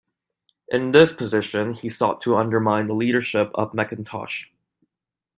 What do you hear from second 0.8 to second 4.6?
this position, he sought to undermine the leadership of McIntosh.